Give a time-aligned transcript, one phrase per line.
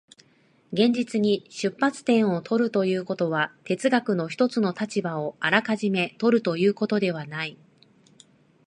[0.73, 7.55] 現実に出発点を取るということは、哲学の一つの立場をあらかじめ取るということではない。